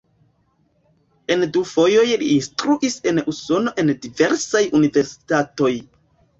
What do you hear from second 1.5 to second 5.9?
du fojoj li instruis en Usono en diversaj universitatoj.